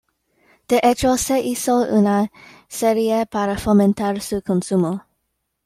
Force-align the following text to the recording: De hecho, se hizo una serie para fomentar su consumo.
De 0.67 0.79
hecho, 0.81 1.15
se 1.15 1.41
hizo 1.41 1.77
una 1.83 2.31
serie 2.67 3.27
para 3.27 3.59
fomentar 3.59 4.19
su 4.19 4.41
consumo. 4.41 5.05